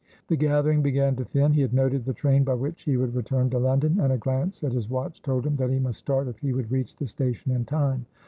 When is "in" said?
7.51-7.65